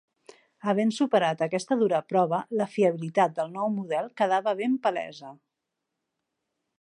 [0.71, 5.33] Havent superat aquesta dura prova, la fiabilitat del nou model quedava ben palesa.